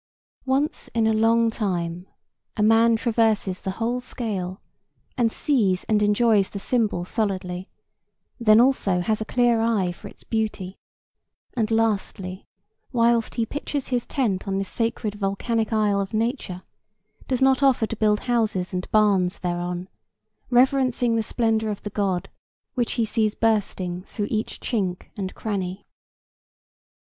Once 0.47 0.87
in 0.95 1.05
a 1.05 1.13
long 1.13 1.51
time, 1.51 2.07
a 2.57 2.63
man 2.63 2.95
traverses 2.95 3.61
the 3.61 3.69
whole 3.77 3.99
scale, 4.01 4.59
and 5.15 5.31
sees 5.31 5.83
and 5.83 6.01
enjoys 6.01 6.49
the 6.49 6.57
symbol 6.57 7.05
solidly, 7.05 7.69
then 8.39 8.59
also 8.59 9.01
has 9.01 9.21
a 9.21 9.25
clear 9.25 9.61
eye 9.61 9.91
for 9.91 10.07
its 10.07 10.23
beauty, 10.23 10.75
and 11.55 11.69
lastly, 11.69 12.47
whilst 12.91 13.35
he 13.35 13.45
pitches 13.45 13.89
his 13.89 14.07
tent 14.07 14.47
on 14.47 14.57
this 14.57 14.69
sacred 14.69 15.13
volcanic 15.13 15.71
isle 15.71 16.01
of 16.01 16.15
nature, 16.15 16.63
does 17.27 17.39
not 17.39 17.61
offer 17.61 17.85
to 17.85 17.95
build 17.95 18.21
houses 18.21 18.73
and 18.73 18.89
barns 18.89 19.37
thereon,—reverencing 19.37 21.15
the 21.15 21.21
splendor 21.21 21.69
of 21.69 21.83
the 21.83 21.91
God 21.91 22.27
which 22.73 22.93
he 22.93 23.05
sees 23.05 23.35
bursting 23.35 24.01
through 24.07 24.29
each 24.31 24.59
chink 24.59 25.09
and 25.15 25.35
cranny. 25.35 25.85